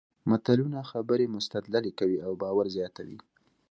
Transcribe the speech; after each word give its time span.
متلونه 0.29 0.79
خبرې 0.91 1.25
مستدللې 1.35 1.91
کوي 1.99 2.17
او 2.25 2.31
باور 2.41 2.65
زیاتوي 2.75 3.17